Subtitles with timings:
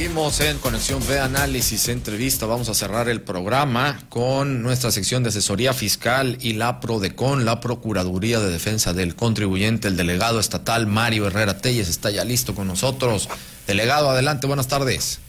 [0.00, 2.46] Seguimos en Conexión B Análisis Entrevista.
[2.46, 7.60] Vamos a cerrar el programa con nuestra sección de asesoría fiscal y la PRODECON, la
[7.60, 9.88] Procuraduría de Defensa del Contribuyente.
[9.88, 13.28] El delegado estatal Mario Herrera Telles está ya listo con nosotros.
[13.66, 15.20] Delegado, adelante, buenas tardes.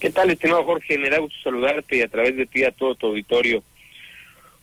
[0.00, 0.96] ¿Qué tal, estimado Jorge?
[0.96, 3.62] Me da gusto saludarte y a través de ti a todo tu auditorio.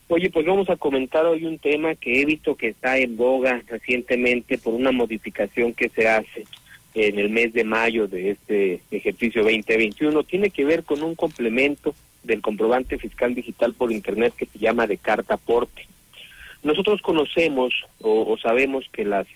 [0.07, 3.61] Oye, pues vamos a comentar hoy un tema que he visto que está en boga
[3.67, 6.47] recientemente por una modificación que se hace
[6.93, 10.23] en el mes de mayo de este ejercicio 2021.
[10.23, 11.93] Tiene que ver con un complemento
[12.23, 15.87] del comprobante fiscal digital por Internet que se llama de carta aporte.
[16.63, 19.27] Nosotros conocemos o, o sabemos que las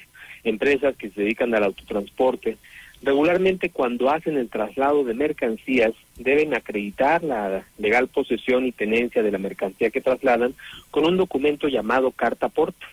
[0.44, 2.58] empresas que se dedican al autotransporte
[3.02, 9.32] regularmente cuando hacen el traslado de mercancías deben acreditar la legal posesión y tenencia de
[9.32, 10.56] la mercancía que trasladan
[10.90, 12.86] con un documento llamado carta aporte.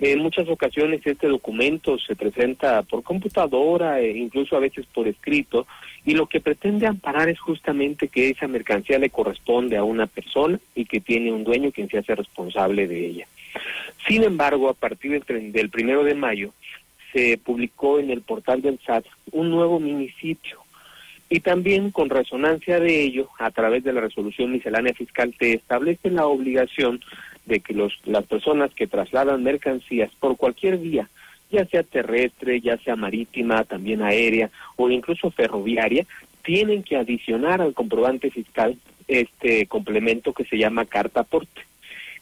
[0.00, 5.66] En muchas ocasiones este documento se presenta por computadora e incluso a veces por escrito
[6.06, 10.58] y lo que pretende amparar es justamente que esa mercancía le corresponde a una persona
[10.74, 13.26] y que tiene un dueño quien se hace responsable de ella.
[14.08, 16.54] Sin embargo, a partir del, del primero de mayo
[17.12, 20.60] se publicó en el portal del SAT un nuevo municipio
[21.28, 26.10] y también con resonancia de ello, a través de la resolución miscelánea fiscal, se establece
[26.10, 27.00] la obligación
[27.50, 31.10] de que los, las personas que trasladan mercancías por cualquier vía,
[31.50, 36.06] ya sea terrestre, ya sea marítima, también aérea o incluso ferroviaria,
[36.42, 41.62] tienen que adicionar al comprobante fiscal este complemento que se llama carta aporte.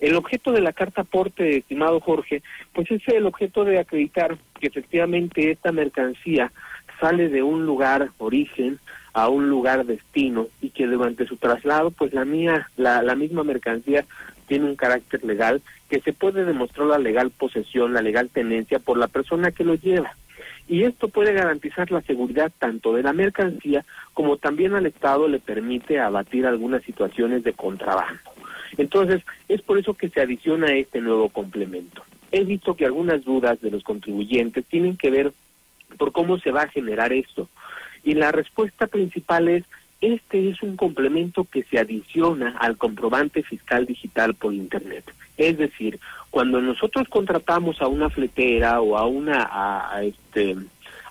[0.00, 2.42] El objeto de la carta aporte, estimado Jorge,
[2.72, 6.52] pues es el objeto de acreditar que efectivamente esta mercancía
[7.00, 8.78] sale de un lugar origen
[9.12, 13.42] a un lugar destino y que durante su traslado, pues la mía, la, la misma
[13.44, 14.06] mercancía
[14.48, 18.98] tiene un carácter legal que se puede demostrar la legal posesión, la legal tenencia por
[18.98, 20.16] la persona que lo lleva.
[20.66, 25.38] Y esto puede garantizar la seguridad tanto de la mercancía como también al Estado le
[25.38, 28.20] permite abatir algunas situaciones de contrabando.
[28.76, 32.02] Entonces, es por eso que se adiciona este nuevo complemento.
[32.30, 35.32] He visto que algunas dudas de los contribuyentes tienen que ver
[35.96, 37.48] por cómo se va a generar esto.
[38.04, 39.64] Y la respuesta principal es,
[40.00, 45.04] este es un complemento que se adiciona al comprobante fiscal digital por Internet.
[45.36, 45.98] Es decir,
[46.30, 50.56] cuando nosotros contratamos a una fletera o a una, a, a este,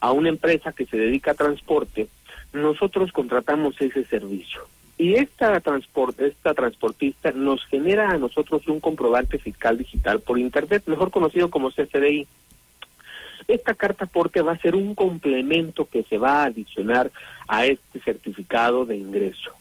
[0.02, 2.08] a una empresa que se dedica a transporte,
[2.54, 4.62] nosotros contratamos ese servicio.
[4.98, 10.84] Y esta, transport, esta transportista nos genera a nosotros un comprobante fiscal digital por Internet,
[10.88, 12.28] mejor conocido como CFDI.
[13.48, 17.12] Esta carta aporte va a ser un complemento que se va a adicionar
[17.48, 19.52] a este certificado de ingreso.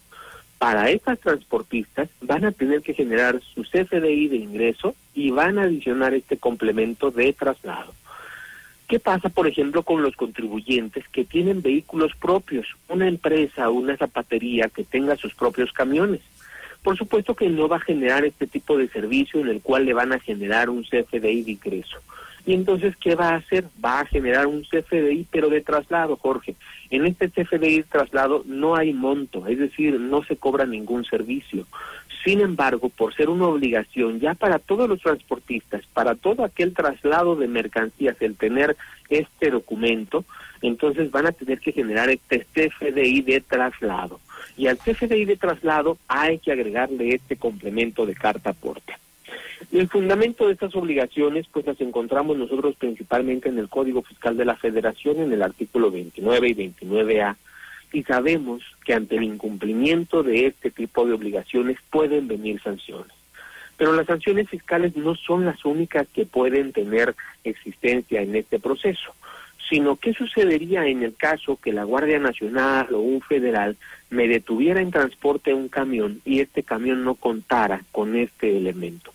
[0.58, 5.62] Para estas transportistas van a tener que generar su CFDI de ingreso y van a
[5.62, 7.92] adicionar este complemento de traslado.
[8.88, 12.66] ¿Qué pasa, por ejemplo, con los contribuyentes que tienen vehículos propios?
[12.88, 16.22] Una empresa una zapatería que tenga sus propios camiones.
[16.82, 19.92] Por supuesto que no va a generar este tipo de servicio en el cual le
[19.92, 21.98] van a generar un CFDI de ingreso.
[22.46, 23.64] Y entonces, ¿qué va a hacer?
[23.84, 26.54] Va a generar un CFDI, pero de traslado, Jorge.
[26.90, 31.66] En este CFDI de traslado no hay monto, es decir, no se cobra ningún servicio.
[32.24, 37.34] Sin embargo, por ser una obligación ya para todos los transportistas, para todo aquel traslado
[37.34, 38.76] de mercancías, el tener
[39.08, 40.24] este documento,
[40.62, 44.20] entonces van a tener que generar este CFDI de traslado.
[44.56, 48.94] Y al CFDI de traslado hay que agregarle este complemento de carta aporte.
[49.72, 54.44] El fundamento de estas obligaciones, pues las encontramos nosotros principalmente en el Código Fiscal de
[54.44, 57.36] la Federación, en el artículo 29 y 29A,
[57.92, 63.12] y sabemos que ante el incumplimiento de este tipo de obligaciones pueden venir sanciones.
[63.76, 69.14] Pero las sanciones fiscales no son las únicas que pueden tener existencia en este proceso,
[69.68, 73.76] sino qué sucedería en el caso que la Guardia Nacional o un federal
[74.10, 79.12] me detuviera en transporte un camión y este camión no contara con este elemento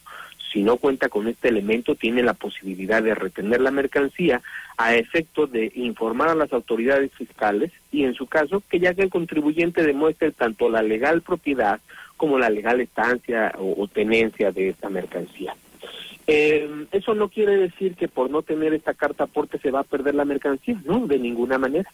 [0.51, 4.41] si no cuenta con este elemento, tiene la posibilidad de retener la mercancía
[4.77, 9.03] a efecto de informar a las autoridades fiscales y, en su caso, que ya que
[9.03, 11.79] el contribuyente demuestre tanto la legal propiedad
[12.17, 15.55] como la legal estancia o, tenencia de esta mercancía.
[16.27, 19.83] Eh, eso no quiere decir que por no tener esta carta aporte se va a
[19.83, 21.91] perder la mercancía, no, de ninguna manera.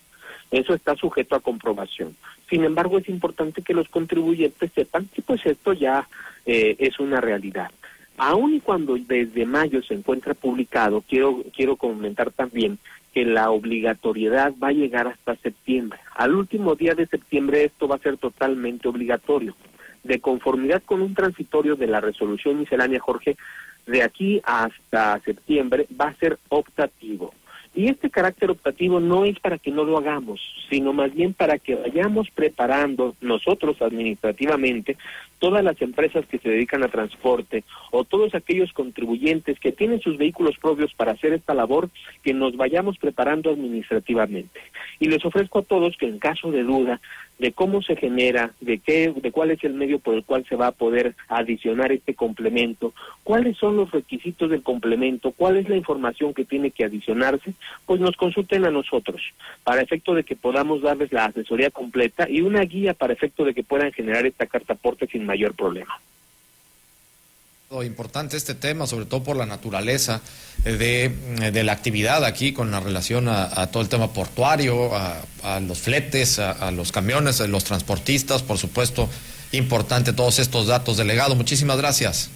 [0.52, 2.16] Eso está sujeto a comprobación.
[2.50, 6.08] Sin embargo, es importante que los contribuyentes sepan que pues esto ya
[6.46, 7.70] eh, es una realidad.
[8.18, 12.80] Aun y cuando desde mayo se encuentra publicado, quiero, quiero comentar también
[13.14, 16.00] que la obligatoriedad va a llegar hasta septiembre.
[16.16, 19.56] Al último día de septiembre esto va a ser totalmente obligatorio.
[20.04, 23.38] De conformidad con un transitorio de la resolución miscelánea, Jorge,
[23.86, 27.34] de aquí hasta septiembre va a ser optativo.
[27.78, 31.60] Y este carácter optativo no es para que no lo hagamos, sino más bien para
[31.60, 34.98] que vayamos preparando nosotros administrativamente
[35.38, 40.18] todas las empresas que se dedican a transporte o todos aquellos contribuyentes que tienen sus
[40.18, 41.92] vehículos propios para hacer esta labor,
[42.24, 44.60] que nos vayamos preparando administrativamente.
[45.00, 47.00] Y les ofrezco a todos que en caso de duda
[47.40, 50.56] de cómo se genera, de qué, de cuál es el medio por el cual se
[50.56, 52.94] va a poder adicionar este complemento,
[53.24, 57.54] cuáles son los requisitos del complemento, cuál es la información que tiene que adicionarse,
[57.86, 59.22] pues nos consulten a nosotros,
[59.64, 63.54] para efecto de que podamos darles la asesoría completa y una guía para efecto de
[63.54, 66.00] que puedan generar esta carta aporte sin mayor problema.
[67.70, 70.22] Importante este tema, sobre todo por la naturaleza
[70.64, 71.12] de,
[71.52, 76.40] de la actividad aquí con la relación a, todo el tema portuario, a, los fletes,
[76.40, 79.10] a, los camiones, a los transportistas, por supuesto,
[79.52, 81.36] importante todos estos datos, delegado.
[81.36, 82.30] Muchísimas gracias.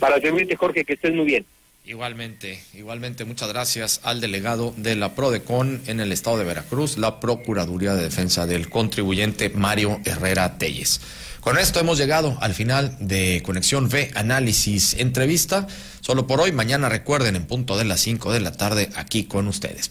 [0.00, 1.46] Para servirte, Jorge, que estés muy bien.
[1.86, 7.20] Igualmente, igualmente muchas gracias al delegado de la PRODECON en el estado de Veracruz, la
[7.20, 11.00] Procuraduría de Defensa del Contribuyente Mario Herrera Telles.
[11.40, 15.68] Con esto hemos llegado al final de Conexión V, Análisis, Entrevista.
[16.00, 19.46] Solo por hoy, mañana recuerden en punto de las 5 de la tarde aquí con
[19.46, 19.88] ustedes.